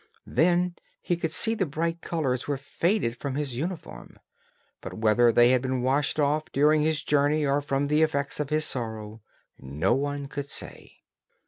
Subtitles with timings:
[0.25, 4.17] Then he could see that the bright colors were faded from his uniform,
[4.81, 8.49] but whether they had been washed off during his journey or from the effects of
[8.49, 9.21] his sorrow,
[9.59, 10.95] no one could say.